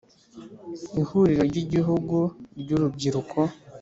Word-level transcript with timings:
Ihuriro 1.01 1.43
ry 1.49 1.57
igihugu 1.63 2.17
ry 2.61 2.69
urubyiruko 2.75 3.39